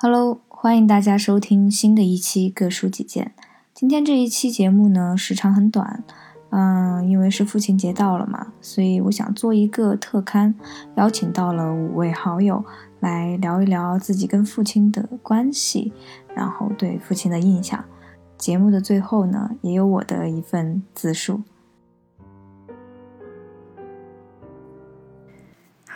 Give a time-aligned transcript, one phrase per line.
[0.00, 3.32] Hello，欢迎大家收听新的一期《各抒己见》。
[3.74, 6.04] 今天这一期节目呢，时长很短，
[6.50, 10.54] 嗯，因为是父亲节到了嘛，所以我想做一个特刊，
[10.94, 12.64] 邀请到了五位好友
[13.00, 15.92] 来聊一聊自己跟父亲的关系，
[16.32, 17.84] 然后对父亲的印象。
[18.36, 21.40] 节目的最后呢，也有我的一份自述。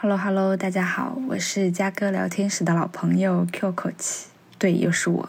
[0.03, 4.27] Hello，Hello，大家好，我是嘉哥聊天室的老朋友 Q 口气，
[4.59, 5.29] 对，又是我。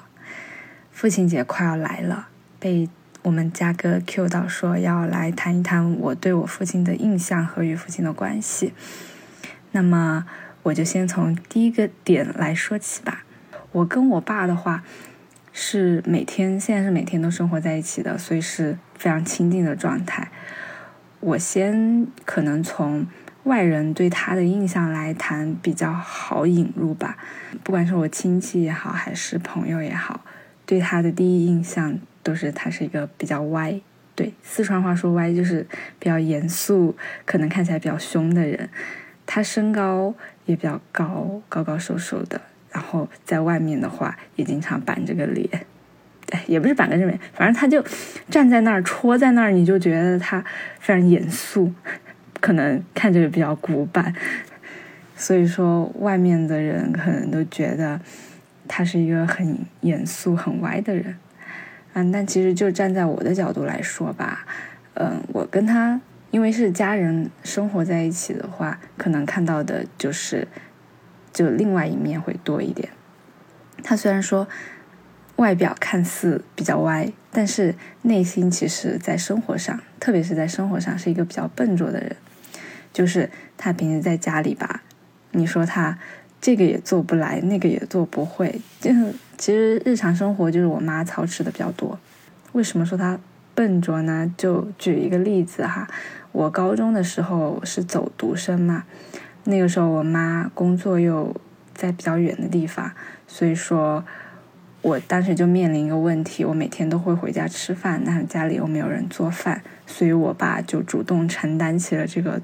[0.92, 2.90] 父亲节快要来了，被
[3.22, 8.74] 我们嘉哥 Q 到说要来谈一谈我对我父亲的印象和与父亲的关系。
[9.74, 10.26] 那么
[10.64, 13.24] 我就先从第一个点来说起吧。
[13.74, 14.84] 我跟我爸的话
[15.52, 20.32] 是每天，现在是每天都生活在一起的，所以是非常亲近的状态。
[21.20, 23.06] 我先可能从。
[23.44, 27.18] 外人对他的印象来谈比较好引入吧，
[27.64, 30.24] 不管是我亲戚也好，还是朋友也好，
[30.66, 33.80] 对他的第一印象都是他是一个比较歪，
[34.16, 35.68] 对四川话说歪就是
[36.00, 38.70] 比较严肃，可能看起来比较凶的人。
[39.26, 40.14] 他身高
[40.46, 42.40] 也比较高，高高瘦瘦的，
[42.72, 45.48] 然后在外面的话也经常板着个脸，
[46.32, 47.84] 哎，也不是板着个脸，反正他就
[48.30, 50.44] 站在那儿戳在那儿，你就觉得他
[50.80, 51.74] 非常严肃。
[52.44, 54.14] 可能看着比较古板，
[55.16, 57.98] 所以说外面的人可能都觉得
[58.68, 61.16] 他是一个很严肃、很歪的人。
[61.94, 64.46] 嗯，但其实就站在我的角度来说吧，
[64.96, 70.46] 嗯，我跟他因为是家人生活在一起的话，可能看到的就是
[71.32, 72.90] 就另外一面会多一点。
[73.82, 74.46] 他虽然说
[75.38, 82.18] 外表看似比较歪，但是内心其实在生活上，特别是在生活上是一个比较笨拙的人。
[82.94, 84.84] 就是他平时在家里吧，
[85.32, 85.98] 你说他
[86.40, 91.98] 这个也做不来，那个也做不会，就是其实日常生活就是我妈操持的比较多。
[92.52, 93.20] 为什么说他
[93.56, 94.32] 笨拙呢？
[94.38, 95.88] 就举一个例子哈，
[96.32, 98.84] 我高中的时候是走读生嘛，
[99.46, 101.36] 那个时候我妈工作又
[101.74, 102.92] 在比较远的地方，
[103.26, 104.06] 所以说
[104.84, 112.40] 我当时就面临一个问题，我每天都会回家吃饭，但是家里又没有人做饭，所以我爸就主动承担起了这个。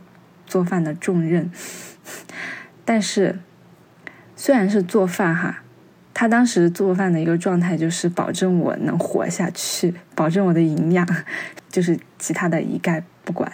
[0.49, 1.49] 做饭的重任，
[2.83, 3.39] 但是
[4.35, 5.61] 虽然是做饭哈，
[6.13, 11.07] 他当时做饭的一个状态就是保证我能活下去，保证我的营养，
[11.69, 13.49] 就是其他的一概不管。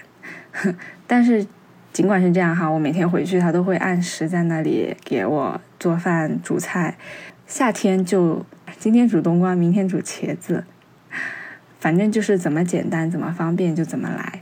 [1.06, 1.46] 但是
[1.92, 6.98] 尽管是这样哈，我每天回去他都会按时在那里给我做饭煮菜。
[7.46, 8.46] 夏天就
[8.80, 10.64] 今天煮冬瓜，明天煮茄子，
[11.80, 14.42] 反正就是怎么简单怎么方便就怎么来。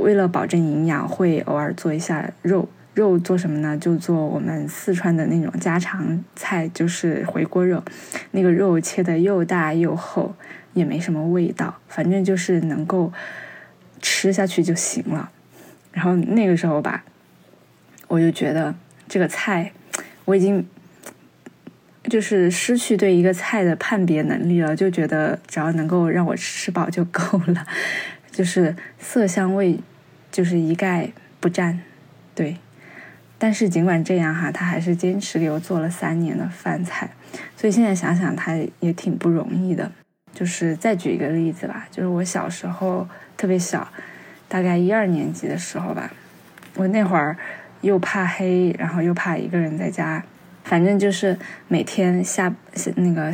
[0.00, 2.68] 为了保证营养，会偶尔做一下肉。
[2.92, 3.78] 肉做什么呢？
[3.78, 7.82] 就做我们四川的那种家常菜，就是回锅肉。
[8.32, 10.34] 那个肉切的又大又厚，
[10.74, 13.12] 也没什么味道，反正就是能够
[14.02, 15.30] 吃下去就行了。
[15.92, 17.04] 然后那个时候吧，
[18.08, 18.74] 我就觉得
[19.08, 19.72] 这个菜
[20.24, 20.66] 我已经
[22.02, 27.64] 就是失去对一个菜的判别能力了，就觉得只要能够让我吃饱就够了，
[28.32, 29.78] 就是色香味。
[30.30, 31.80] 就是一概不沾，
[32.34, 32.56] 对。
[33.38, 37.10] 但是尽管这样哈，他还是坚持给我做了三年的饭菜，
[37.56, 39.90] 所以现在想想他也挺不容易的。
[40.32, 43.88] 就是再举一个例子吧，就是我小时候特别小，
[44.46, 46.12] 大概一二年级的时候吧，
[46.76, 47.36] 我那会儿
[47.80, 50.22] 又怕黑，然后又怕一个人在家，
[50.62, 51.36] 反正就是
[51.66, 52.54] 每天下
[52.94, 53.32] 那个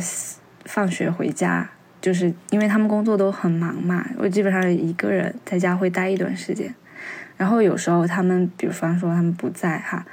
[0.65, 1.69] 放学回家，
[2.01, 6.73] 就是因为他们工作都很忙嘛，我基本上一个人在家会待一段时间。
[7.37, 10.05] 然后有时候他们，比方说他们不在哈，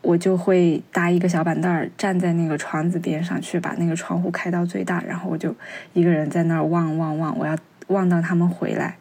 [0.00, 5.54] 我就会搭一个小板凳儿，站在那个窗子边上去，把那个窗户开到最大，然后我就
[5.92, 7.54] 一个人在那儿望望望，我要
[7.88, 8.96] 望到他们回来，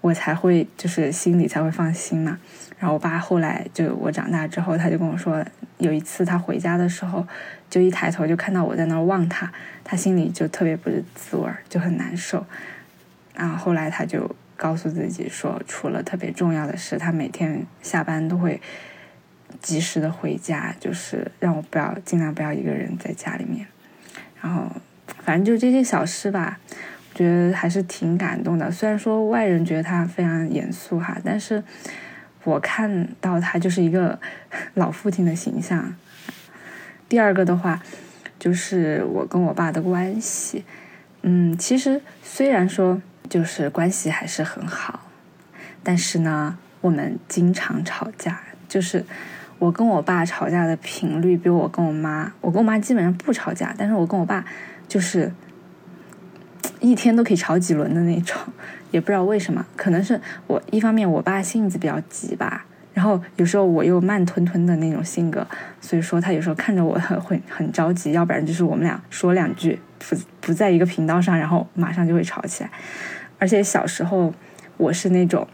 [0.00, 2.38] 我才会就是心里才会放心嘛。
[2.78, 5.44] 然后我爸后来就我长大之后，他就跟我说，
[5.76, 7.26] 有一次他回家的时候，
[7.68, 9.52] 就一抬头就看到我在那儿望他，
[9.84, 12.46] 他心里就特别不是滋味儿，就很难受。
[13.34, 14.34] 然后后来他就。
[14.60, 18.60] 告诉自己说，除了特别重要的事，他每天下班都会
[19.62, 23.66] 及时的回家，就是让我不要尽量不要一个人在家里面。
[24.42, 24.70] 然后，
[25.24, 28.70] 反正就这些小事吧，我觉得还是挺感动的。
[28.70, 31.64] 虽然说外人觉得他非常严肃哈，但是
[32.44, 34.20] 我看到他就是一个
[34.74, 35.96] 老父亲的形象。
[37.08, 37.80] 第二个的话，
[38.38, 40.66] 就是我跟我爸的关系，
[41.22, 43.00] 嗯，其实虽然说。
[43.30, 45.08] 就是关系还是很好，
[45.82, 48.40] 但是呢，我们经常吵架。
[48.68, 49.04] 就是
[49.58, 54.44] 我跟我爸吵架的频率比我跟我妈，我跟我妈基本上不吵架，但是我跟我爸
[54.86, 55.32] 就是
[56.80, 58.36] 一天都可以吵几轮的那种，
[58.90, 65.46] 也不知道为什么，可能是我一方面我爸性子比较急吧，然后有时候我又慢吞吞的那种性格，
[65.80, 72.70] 所以说他有时候看着我会很着急，要不然就是我们俩说两句不不在一个频道上，然后马上就会吵起来，
[73.40, 74.32] 而且小时候
[74.76, 75.48] 我是那种，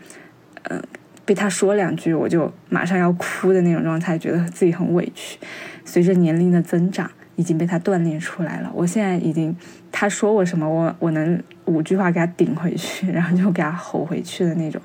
[0.65, 0.83] 嗯。
[1.25, 5.37] 被他说两句，我就马上要哭的那种状态，觉得自己很委屈。
[5.85, 8.71] 随着年龄的增长，已经被他锻炼出来了。
[8.73, 9.57] 我现在已经，
[9.91, 14.81] 他说我什么，我我能五句话给他顶回去， 然后就给他吼回去的那种。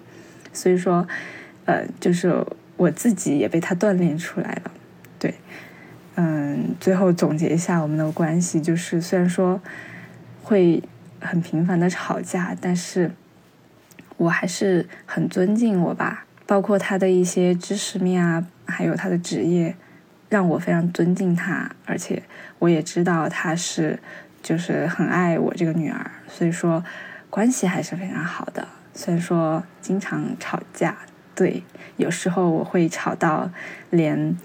[0.52, 1.08] 所以说，
[1.66, 2.34] 呃，就是
[2.76, 4.72] 我自己也被他锻炼出来了。
[5.20, 5.36] 对，
[6.16, 9.62] 嗯，最后总结一下我们的关系，就是虽然说
[10.42, 10.82] 会
[11.22, 13.12] 很频繁的吵架，但是
[14.18, 16.26] 我还是很尊敬我爸。
[16.48, 19.74] 包括他的一些知识面啊，还有他的职业，
[20.28, 22.22] 让我非常尊敬他，而且
[22.60, 23.98] 我也知道他是
[24.44, 26.84] 就是很爱我这个女儿，所以说
[27.30, 28.68] 关系还是非常好的。
[28.94, 30.98] 虽然说经常吵架，
[31.34, 31.64] 对，
[31.96, 33.50] 有时候我会吵到
[33.90, 34.36] 连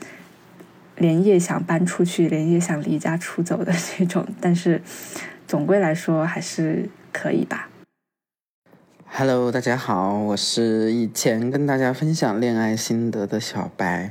[0.94, 4.80] 连夜想搬出去，连夜想离家出走的这种，但是
[5.46, 7.68] 总归来说还是可以吧。
[9.08, 14.10] Hello，大家好，我是以前跟大家分享恋爱心得的小白。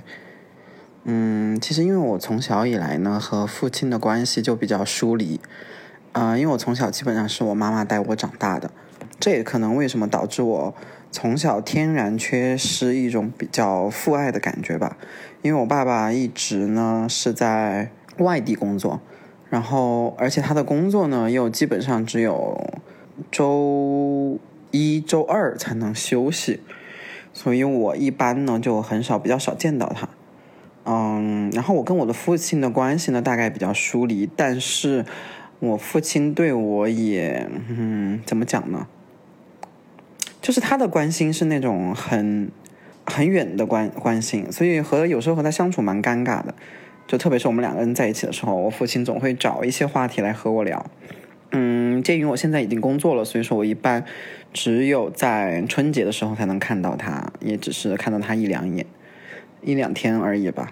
[1.03, 5.41] 嗯，其实因为我从小以来呢和父亲的关系就比较疏离，
[6.13, 8.71] 啊，因为我从小基本上是我妈妈带我长大的，
[9.19, 10.73] 这也可能为什么导致我
[11.11, 14.95] 从小天然缺失一种比较父爱的感觉吧。
[15.41, 19.01] 因为我爸爸一直呢是在外地工作，
[19.49, 22.81] 然后而且他的工作呢又基本上只有
[23.31, 24.39] 周。
[24.71, 26.59] 一周二才能休息，
[27.31, 30.09] 所以我一般呢就很少，比较少见到他。
[30.83, 35.05] 嗯，然后我跟我的父亲的关系呢大概比较疏离，但是
[35.59, 38.87] 我父亲对我也，嗯，怎么讲呢？
[40.41, 42.51] 就是他的关心是那种很
[43.05, 46.53] 很远的关关心，所以和有时候和他相处蛮尴尬的。
[47.07, 50.85] 就特别是我们两个人在一起的时候，我父亲总会找一些话题来和我聊。
[51.51, 54.03] 嗯，鉴于我现在已经工作了，所以说我一般
[54.51, 58.85] 只有在春节的时候才能看到他，也只是看到他一两眼、
[59.61, 60.71] 一两天而已吧。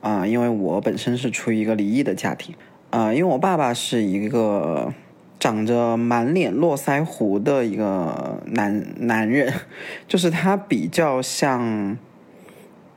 [0.00, 2.54] 啊，因为我本身是处于一个离异的家庭，
[2.88, 4.92] 啊，因为我爸爸是一个
[5.38, 9.52] 长着满脸络腮胡的一个男男人，
[10.08, 11.98] 就是他比较像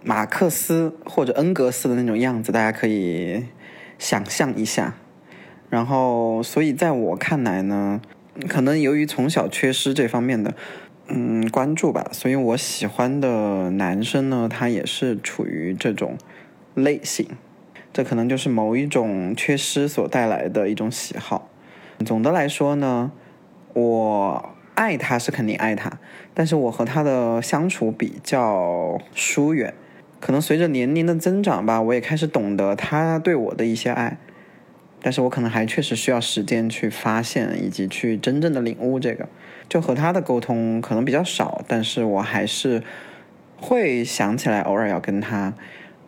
[0.03, 3.45] 马克思或者恩格斯的那种样子，大家可以
[3.97, 4.95] 想象一下。
[5.69, 8.01] 然后，所以在我看来呢，
[8.47, 10.53] 可能由于从小缺失这方面的
[11.07, 16.17] 嗯关注吧，所以我喜欢的男生呢，他也是处于这种
[16.75, 17.27] 类型。
[17.91, 21.49] 这可能就是某一种缺失所带来的一种喜好。
[22.05, 23.11] 总的来说呢，
[23.73, 25.99] 我爱他是肯定爱他，
[26.33, 29.73] 但是我和他的相处比较疏远。
[30.23, 34.17] 可能随着年龄的增长吧，我也开始懂得他对我的一些爱。
[35.01, 39.27] 但是我可能还确实需要时间去发现，以及去真正的领悟这个。
[39.67, 42.81] 就和他的沟通可能比较少，但是我还是
[43.57, 45.53] 会想起来，偶尔要跟他，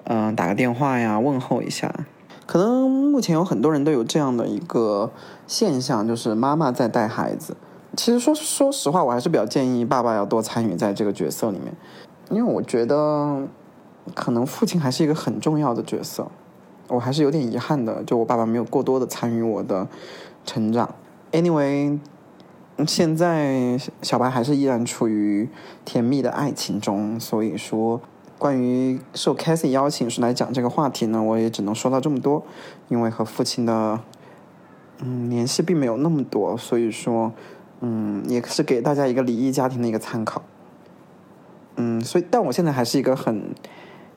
[0.05, 1.93] 嗯，打个电话呀，问候一下。
[2.45, 5.11] 可能目前有很多人都有这样的一个
[5.45, 7.57] 现象，就是妈妈在带孩子。
[7.97, 11.73] 其实说说实话，我还是比较建议爸爸要多参与在这个角色里面，
[12.29, 13.45] 因为我觉得
[14.13, 16.27] 可能父亲还是一个很重要的角色。
[16.87, 19.87] 我还是有点遗憾的，就我爸爸没有过多的参与我的
[20.45, 20.93] 成长。
[21.31, 21.97] Anyway，
[22.85, 25.49] 现在小白还是依然处于
[25.83, 27.99] 甜蜜的爱情中，所以说
[28.37, 32.43] 关于受 c a t h y 邀请是来讲这个话题呢，我也只能说到这么多。
[32.87, 33.99] 因为和父亲的
[34.99, 37.33] 嗯联系并没有那么多，所以说
[37.79, 40.43] 嗯也是给大家一个离异家庭的一个参考。
[41.77, 43.55] 嗯，所以但我现在还是一个很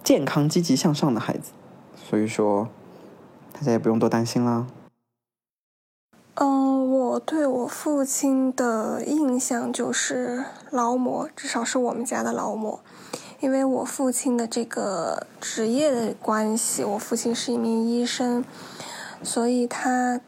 [0.08, 1.50] 健康、积极向上的孩子。
[2.08, 2.70] 所以说，
[3.52, 4.66] 大家也不用多担心啦。
[6.36, 12.80] 嗯，我对我父亲的印象就是劳模，至少是我们家的劳模。
[13.40, 18.42] 因为我父亲的这个职业的关系，我父亲是一名医生，
[19.22, 20.18] 所以他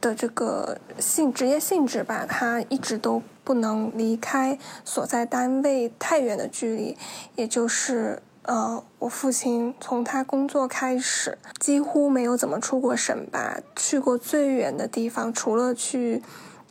[0.00, 6.96] 的这个性职业性质吧，他一直都不能离开所在单位太远的距离，
[7.34, 8.22] 也就是。
[8.44, 13.58] 呃，我父亲从他工作开始，几乎没有怎么出过省吧。
[13.74, 16.22] 去过最远的地方，除了去，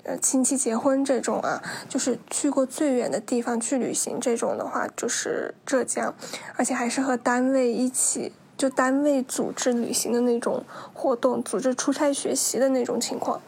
[0.04, 6.14] 呃，亲戚结婚这种啊，就是去过最远的地方去旅行这种的话，就是浙江，
[6.56, 10.64] 而且还是和单位一起就单位组织旅行的那种
[10.94, 13.42] 活动，组织出差学习的那种情况，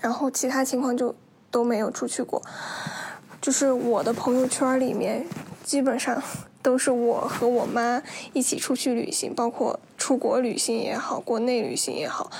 [0.00, 1.14] 然后其他情况就
[1.52, 2.42] 都没有出去过。
[3.40, 5.24] 就是我的朋友圈里面，
[5.62, 6.20] 基本上
[6.68, 8.02] 都是我和我妈
[8.34, 12.30] 一起出去旅行，包括出国旅行也好，国内旅行也好。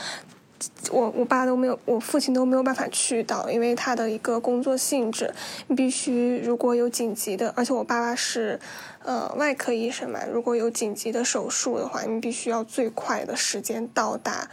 [0.93, 5.33] 我我爸都没有，我父亲都没有办法去到，因为他的一个工作性质，
[5.75, 8.61] 必须如果有紧急的，而且我爸爸是，
[9.03, 14.51] 呃，外科医生嘛，如果有紧急的手术的话，你必须要最快的时间到达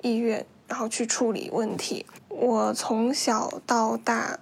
[0.00, 2.06] 医院，然后去处理问题。
[2.30, 4.38] 我从小到大，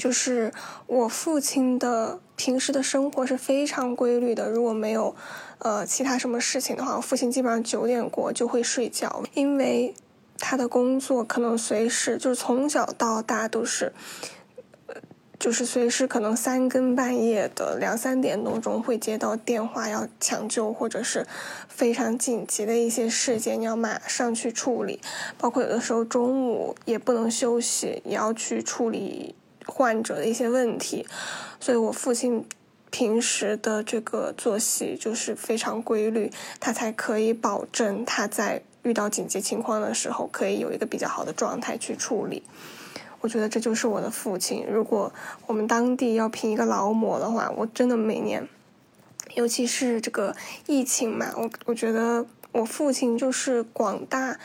[0.00, 0.50] 就是
[0.86, 5.14] 我父亲的平时的生活是非常规律的，如果没有。
[5.62, 9.94] 呃，其他什么事情的话，我父亲基本上九点过就会睡觉，因为
[10.38, 13.92] 他的工作可能随时就是从小到大都是，
[15.38, 21.26] 就是随时可能三更半夜的两三点多钟会接到电话要抢救，或者是
[21.68, 25.02] 非常紧急的一些事件，你要马上去处理，
[25.36, 29.34] 包括有的时候中午也不能休息，也要去处理
[29.70, 31.06] 患者的一些问题，
[31.58, 32.44] 所以我父亲。
[32.92, 42.42] 平时的这个作息就是非常规律，他才可以保证他在遇到紧急情况的时候可以有一个比较好的状态去处理。
[43.20, 44.66] 我觉得这就是我的父亲。
[44.68, 45.12] 如果
[45.46, 48.48] 我们当地要评一个劳模的话，我真的每年，
[49.36, 50.34] 尤其是这个
[50.66, 54.36] 疫情嘛，我我觉得我父亲就是广大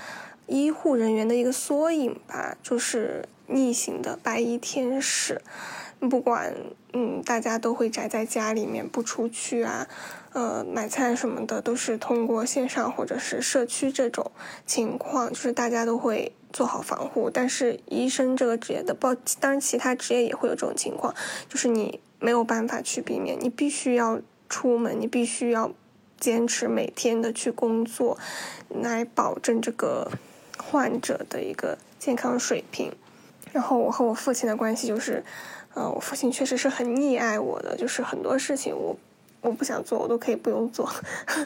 [0.46, 5.42] 医护人员的一个缩影吧，就是逆行的白衣天使。
[6.10, 6.54] 不管
[6.94, 9.88] 嗯，大家都会宅在家里面不出去啊，
[10.34, 14.30] 呃，买菜什么的都是通过线上或者是社区这种
[14.66, 17.30] 情况，就是大家都会做好防护。
[17.30, 21.16] 但是医生这个职业的，包当然其他职业也会有这种情况，
[21.50, 25.72] 就是你没有办法去避免，你必须要出门，你必须要
[26.20, 28.18] 坚持每天的去工作，
[28.70, 30.12] 来保证这个
[30.58, 32.92] 患者的一个健康水平。
[33.56, 35.24] 然后我和我父亲的关系就是。
[35.76, 38.98] 呃，我父亲确实是很溺爱我的，就是很多事情我
[39.42, 40.90] 我不想做，我都可以不用做，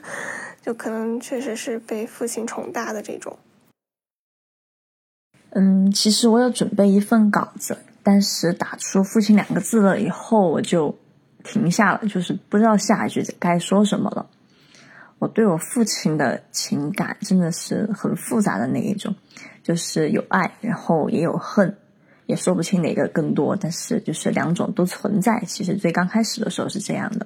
[0.61, 3.39] 就可能确实是被父亲宠大的这种。
[5.49, 10.95] 嗯，其实我有准备一份稿子，但是打出“父亲”两个字了以后，我就
[11.43, 14.29] 停下了，就是不知道下一句该说什么了。
[15.17, 19.15] 我对我父亲的情感真的是很复杂的那一种，
[19.63, 21.75] 就是有爱，然后也有恨。
[22.29, 25.43] 也说不清哪个更多，但是就是两种都存在。
[25.47, 27.25] 其实最刚开始的时候是这样的，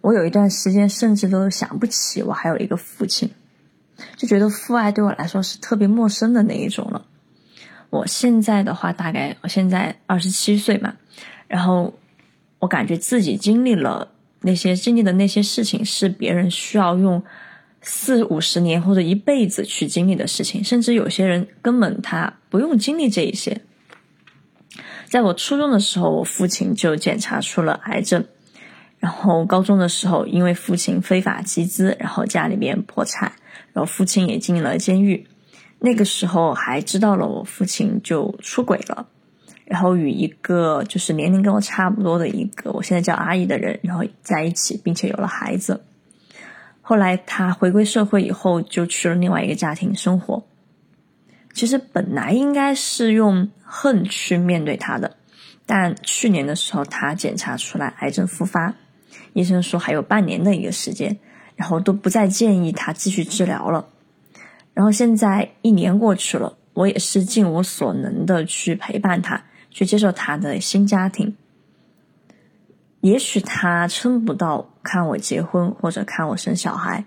[0.00, 3.28] 我有一段时间甚至都想不起我还有一个父亲，
[4.16, 7.04] 就觉得父爱对我来说是特别陌生的那一种了。
[7.90, 10.94] 我现在的话，大概我现在二十七岁嘛，
[11.46, 11.92] 然后
[12.58, 17.22] 我感觉自己经历了那些经历的那些事情，是别人需要用
[17.82, 23.60] 四五十年或者一辈子去经历的事情，甚至有些人根本他不用经历这一些。
[25.08, 28.24] 在我初中的时候，我父亲就检查出了癌症，
[28.98, 33.32] 然后高中的时候，因为父亲非法集资，然后家里边破产，
[33.72, 35.26] 然后父亲也进了监狱。
[35.78, 39.06] 那个时候还知道了我父亲就出轨了，
[39.64, 45.84] 然后与一个就是年龄跟我差不多的一个我现在叫阿姨的人，然后在一起，并且有了孩子。
[46.80, 50.44] 后来他回归社会以后，就去了另外一个家庭生活。
[51.56, 55.16] 其实本来应该是用恨去面对他的，
[55.64, 58.74] 但去年的时候他检查出来癌症复发，
[59.32, 61.18] 医生说还有半年的一个时间，
[61.54, 63.88] 然后都不再建议他继续治疗了。
[64.74, 71.34] 然后现在一年过去了，我也是尽我所能的去陪伴他，去接受他的新家庭。
[73.00, 77.06] 也许他撑不到看我结婚，或者看我生小孩，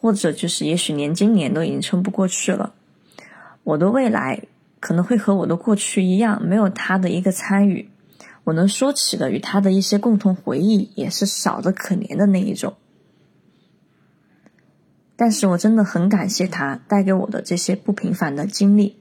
[0.00, 2.74] 或者就是也许连今年都已经撑不过去了。
[3.68, 4.44] 我的未来
[4.80, 7.90] 可能会和我的过去一样，没有他的一个参与，
[8.44, 12.78] 我能说起的与他的一些共同回忆也是少的可怜的那一种。
[15.16, 18.96] 但是我真的很感谢他带给我的这些不平凡的经历，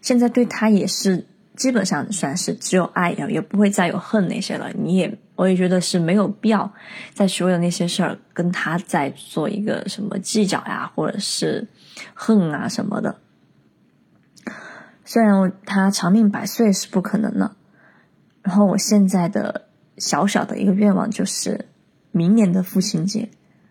[0.00, 4.70] 现在对他也是基本上算是只有爱了，也不会再有恨那些了。
[4.72, 6.72] 你也，我也觉得是没有必要
[7.12, 11.68] 再去为了那些事儿跟他再做一个什么计较呀，或者是
[12.14, 13.14] 恨啊什么的。
[15.08, 17.56] 虽然我他长命百岁是不可能的，
[18.42, 21.66] 然后我现在的小小的一个愿望就是，
[22.12, 23.30] 明年的父亲节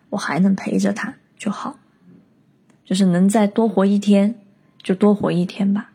[0.10, 1.78] 我还能陪着他就好，
[2.84, 4.40] 就是能再多活一天
[4.82, 5.92] 就多活一天吧。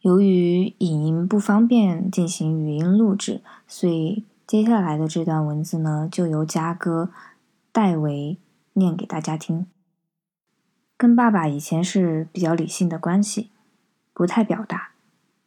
[0.00, 7.12] 由于影音不方便进行语音录制，所以接下来的这段文字呢，就由嘉哥
[7.70, 8.36] 代为
[8.72, 9.68] 念给大家听。
[11.02, 13.50] 跟爸爸以前是比较理性的关系，
[14.14, 14.92] 不太表达，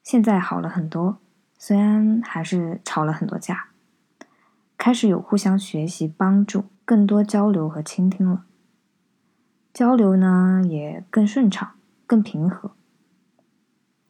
[0.03, 1.19] 现在好了很多，
[1.57, 3.67] 虽然还是吵了很多架。
[4.77, 8.43] 开始有互相学习、帮助，更多交流和倾听了。
[9.73, 11.71] 交流呢也更顺畅、
[12.05, 12.71] 更平和。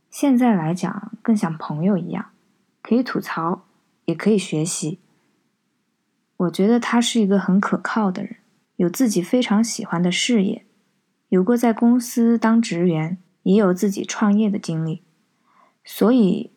[0.10, 2.32] 现在来讲，更像朋友一样，
[2.82, 3.66] 可以吐槽，
[4.06, 4.98] 也可以学习。
[6.38, 8.38] 我觉得他是一个很可靠的人，
[8.78, 10.66] 有自己非常喜欢的事业，
[11.36, 15.04] 有过在公司当职员，也有自己创业的经历，
[15.84, 16.54] 所以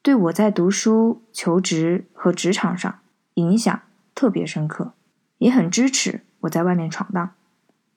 [0.00, 3.00] 对我在读书、求职和职场上。
[3.34, 3.82] 影响
[4.14, 4.94] 特别深刻，
[5.36, 7.34] 也很支持我在外面闯荡，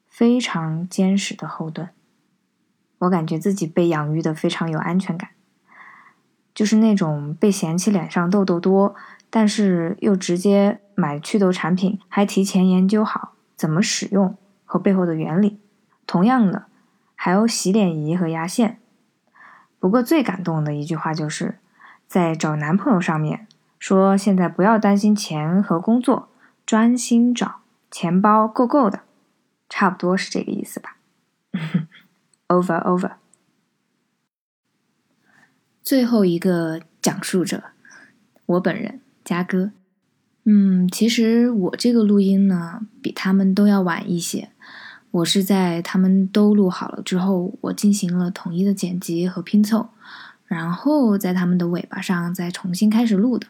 [0.06, 1.88] 非常坚实的后盾。
[2.98, 5.30] 我感觉自己被养育的非常有安全感，
[6.54, 8.94] 就是那种被嫌弃脸上痘痘多，
[9.30, 15.62] 但是又直接买祛痘产品，还提前研究好怎么使用和背后的原理。
[16.08, 16.66] 同样的，
[17.16, 18.80] 还有洗脸仪和牙线。
[19.80, 21.60] 不过最感动的一句话就是
[22.08, 23.48] 在找男朋友上面。
[23.78, 26.30] 说现在不要担心钱和工作，
[26.66, 27.58] 专心找
[27.92, 29.02] 钱包够够的，
[29.70, 30.98] 差不多是这个意思吧。
[32.48, 33.12] Over over。
[35.84, 37.64] 最后一个讲述者，
[38.48, 39.72] 我本人嘉哥。
[40.46, 44.50] 嗯，其实我这个录音呢，比他们都要晚一些。
[45.16, 49.88] 我是在他们都录好了之后，我进行了统一的剪辑和拼凑，
[50.46, 53.48] 然后在他们的尾巴上再重新开始录的。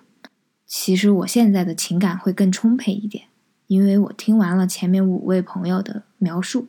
[0.67, 3.25] 其实我现在的情感会更充沛一点，
[3.65, 6.67] 因为我听完了前面五位朋友的描述，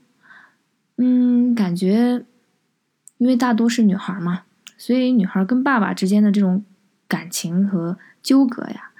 [0.97, 2.25] 嗯，感觉，
[3.19, 4.45] 因为大多是女孩嘛，
[4.79, 6.65] 所以女孩跟爸爸之间的这种
[7.07, 8.93] 感情和纠葛呀，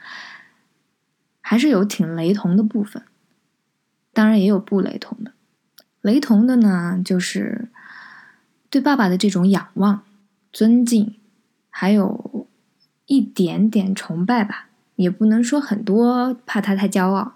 [1.41, 3.03] 还是有挺雷同的部分，
[4.13, 5.33] 当然也有不雷同的。
[6.07, 7.69] 雷同的呢，就是
[8.71, 10.05] 对爸爸的这种仰望、
[10.53, 11.17] 尊敬，
[11.69, 12.47] 还有
[13.07, 14.69] 一点点崇拜吧。
[14.95, 17.35] 也不能说很多，怕他太骄傲，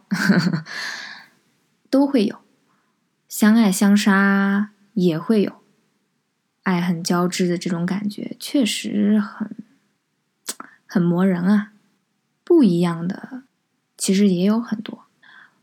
[1.91, 2.37] 都会有
[3.29, 5.55] 相爱相杀，也会有
[6.63, 9.51] 爱恨交织的这种感觉，确实很
[10.87, 11.73] 很磨人啊。
[12.45, 13.43] 不一样的
[13.99, 15.07] 其实也有很多。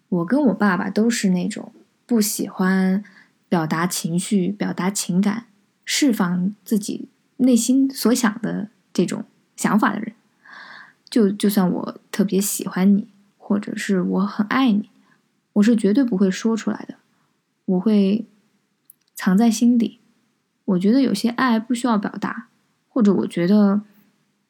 [0.10, 1.72] 我跟我爸爸都是那种
[2.08, 3.04] 不喜欢
[3.48, 5.46] 表达情绪、表达情感、
[5.86, 10.14] 释放自己内心所想的这种想法的人。
[11.10, 14.90] 就就算我特别喜欢你，或者是我很爱你，
[15.54, 16.96] 我是绝对不会说出来的，
[17.66, 18.26] 我会
[19.14, 20.00] 藏在心底。
[20.66, 22.48] 我觉得有些爱不需要表达，
[22.90, 23.82] 或者我觉得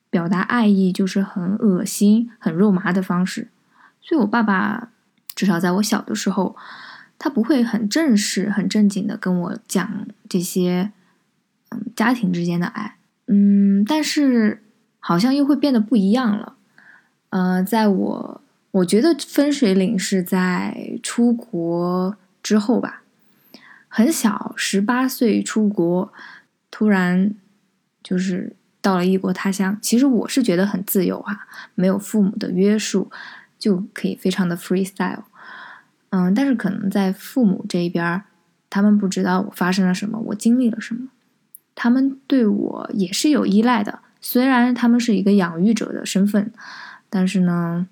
[0.09, 3.49] 表达爱意就是很恶心、很肉麻的方式。
[4.01, 4.89] 所以，我爸爸
[5.35, 6.55] 至少在我小的时候，
[7.19, 10.91] 他不会很正式、很正经的跟我讲这些，
[11.69, 14.63] 嗯，家庭之间的爱，嗯，但是。
[14.99, 16.55] 好像又会变得不一样了，
[17.29, 23.03] 呃，在我我觉得分水岭是在出国之后吧，
[23.87, 26.11] 很小，十八岁出国，
[26.69, 27.33] 突然
[28.03, 29.77] 就是到了异国他乡。
[29.81, 33.09] 其实我是觉得很自由啊，没有父母的约束，
[33.57, 35.23] 就可以非常的 freestyle。
[36.09, 38.21] 嗯，但是可能在父母这一边，
[38.69, 41.07] 他们不知道我发生了什么，我经历了什么，
[41.75, 43.99] 他们对我也是有依赖的。
[44.19, 46.51] 虽然他们是一个养育者的身份，
[47.09, 47.87] 但是呢，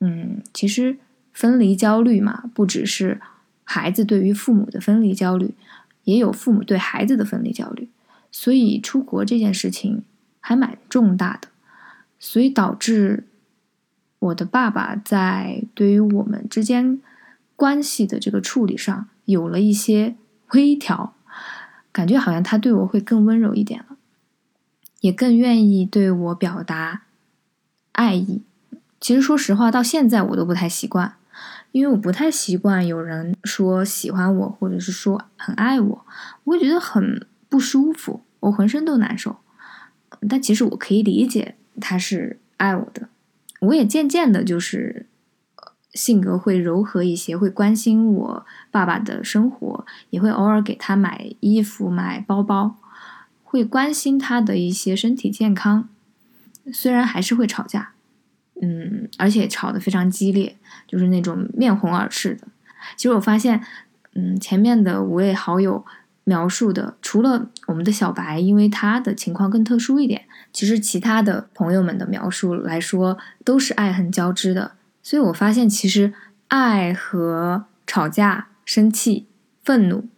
[0.00, 0.96] 嗯，其实
[1.32, 3.20] 分离焦虑嘛，不只是
[3.62, 5.54] 孩子对于父母的分离焦虑，
[6.04, 7.88] 也有父母对孩子的分离焦虑。
[8.32, 10.02] 所以出国这件事情
[10.40, 11.48] 还蛮重大的，
[12.18, 13.24] 所以导致
[14.18, 17.00] 我的爸爸在对于我们之间
[17.64, 20.16] 关系的这个处理上有了一些
[20.52, 21.14] 微调，
[21.90, 23.96] 感觉好像他对我会更温柔一点了。
[25.00, 27.04] 也更愿意对我表达
[27.92, 28.42] 爱意。
[29.00, 31.14] 其实说实话，到现在我都不太习惯，
[31.72, 36.06] 因为我不太习惯有人说喜欢我，或者是说很爱我，
[36.44, 39.38] 我会觉得很不舒服，我浑身都难受。
[40.28, 43.08] 但其实我可以理解他是爱我的，
[43.60, 45.06] 我也渐渐的就是
[45.94, 52.76] 性格会柔和一些，会关心我爸爸的生活，也会偶尔给他买衣服、买包包。
[53.42, 55.88] 会关心他的一些身体健康，
[56.72, 57.92] 虽然还是会吵架，
[58.60, 60.56] 嗯，而且吵得非常激烈，
[60.88, 62.48] 就是那种面红耳赤的。
[62.96, 63.62] 其实我发现，
[64.14, 65.84] 嗯，前面的五位好友
[66.24, 74.72] 描述的，除了我们的小白，因为他的情况更特殊一点，其实其他的朋友们的描述来说都是爱恨交织的。
[75.04, 76.14] 所以我发现，其实
[76.48, 79.26] 爱和吵架、生气、
[79.62, 80.08] 愤怒，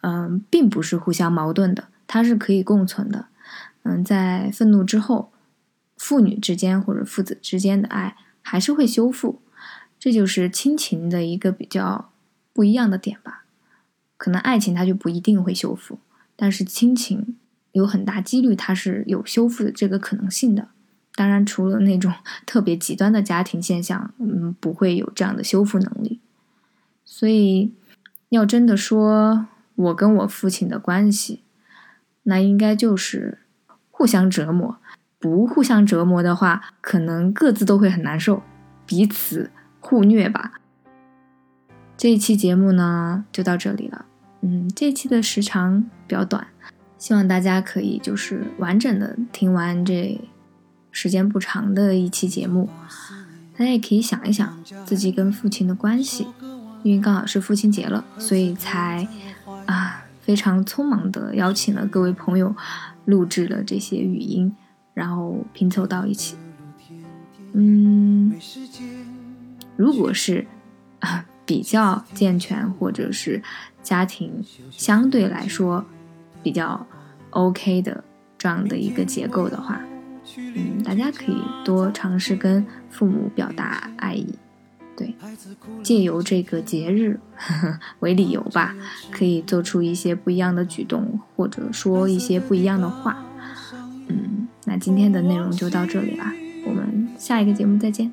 [0.00, 3.26] 嗯，并不是互相矛盾的，它是可以共存的。
[3.84, 5.32] 嗯，在愤怒之后，
[5.96, 9.40] 父女之间或者父子之间的爱还是会修复，
[10.00, 12.10] 这就是亲情的一个比较
[12.52, 13.44] 不一样的点吧。
[14.16, 16.00] 可能爱情它就不一定会修复，
[16.34, 17.36] 但是亲情
[17.70, 20.70] 有很大几率它是有修复的这个可能性的。
[21.14, 22.12] 当然，除了那种
[22.46, 26.20] 特别极端的家庭现象，嗯，不会有这样的修复能力。
[27.04, 27.74] 所以，
[28.30, 31.42] 要真的说我跟我父亲的关系，
[32.22, 33.40] 那应该就是
[33.90, 34.78] 互相折磨。
[35.18, 38.42] 不互相折磨的话，可能各自都会很难受，
[38.84, 40.54] 彼此互虐吧。
[41.96, 44.06] 这一期节目呢，就到这里了。
[44.40, 46.48] 嗯，这期的时长比较短，
[46.98, 50.20] 希望大家可以就是完整的听完这
[50.92, 52.70] 时间不长的一期节目。
[53.54, 56.28] 大家也可以想一想自己跟父亲的关系，
[56.84, 59.08] 因为刚好是父亲节了，所以才
[59.66, 62.54] 啊非常匆忙的邀请了各位朋友
[63.06, 64.54] 录制了这些语音，
[64.94, 66.36] 然后拼凑到一起。
[67.54, 68.32] 嗯，
[69.76, 70.46] 如果是
[71.00, 73.42] 啊比较健全或者是。
[73.82, 75.84] 家庭相对来说
[76.40, 76.86] 比较
[77.30, 78.04] OK 的
[78.38, 79.80] 这样的一个结构的话，
[80.36, 84.34] 嗯，大家可以多尝试跟父母表达爱意，
[84.96, 85.14] 对，
[85.82, 88.74] 借由这个节日呵呵 为理由吧，
[89.10, 93.24] 可以做出一些不一样的举动，或者说一些不一样的话。
[94.08, 96.32] 嗯，那今天的内容就到这里啦，
[96.66, 98.12] 我们下一个节目再见。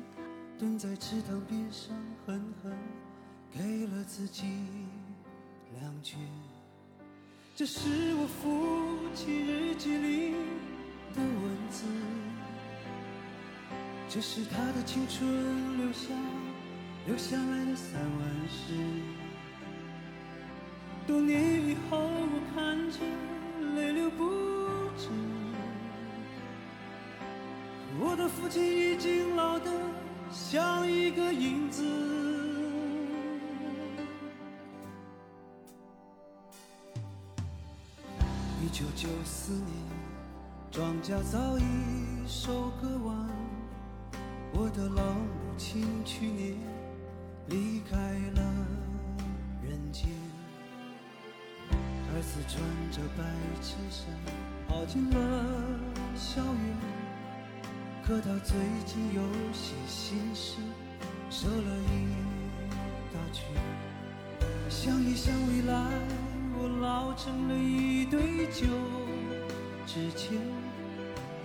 [7.56, 10.32] 这是我父亲日记里
[11.14, 11.84] 的文字，
[14.08, 16.08] 这是他的青春留下
[17.06, 18.74] 留下来的散文诗。
[21.06, 22.98] 多年以后，我看着
[23.74, 24.24] 泪流不
[24.96, 25.08] 止。
[27.98, 29.70] 我的父亲已经老得
[30.30, 31.84] 像一个影子。
[38.62, 39.66] 一九九四年，
[40.72, 41.62] 庄稼早已
[42.28, 43.28] 收割完。
[44.52, 46.54] 我的老母亲去年
[47.48, 47.96] 离开
[48.36, 48.54] 了
[49.64, 50.08] 人间。
[51.72, 53.24] 儿子穿着白
[53.60, 54.06] 衬衫
[54.68, 55.16] 跑进了
[56.14, 56.76] 校园，
[58.04, 58.56] 可他最
[58.86, 60.60] 近有些心事，
[61.30, 62.14] 瘦了一
[63.12, 63.44] 大圈。
[64.68, 65.90] 想一想未来。
[66.62, 68.66] 我老成了一堆旧
[69.86, 70.36] 纸钱，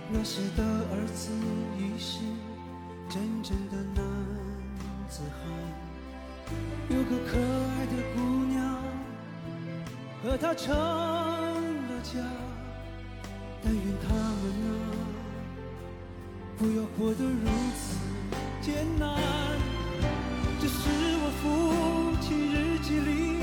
[0.08, 1.30] 那时的儿子
[1.76, 2.20] 已是
[3.08, 4.04] 真正的男
[5.08, 5.40] 子汉，
[6.88, 8.78] 有个可爱的姑娘
[10.22, 12.20] 和他成了家，
[13.64, 14.72] 但愿他们啊
[16.56, 17.98] 不要活得如此
[18.62, 19.20] 艰难。
[20.60, 20.88] 这是
[21.18, 23.40] 我父亲日记里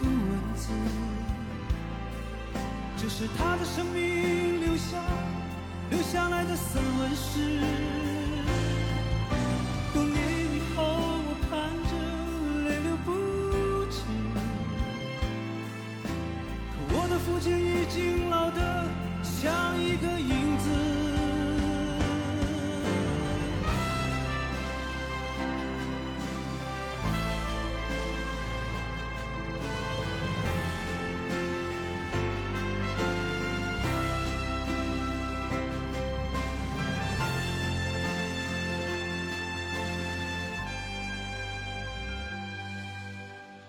[0.00, 0.62] 的文字。
[2.96, 4.98] 这是他的生命留下
[5.94, 7.60] 留下来的散文诗。
[9.92, 10.16] 多年
[10.52, 10.82] 以后，
[11.24, 11.52] 我看
[11.88, 11.92] 着
[12.68, 13.08] 泪流不
[13.92, 14.02] 止。
[16.72, 18.58] 可我的父亲已经老得
[19.22, 20.18] 像一个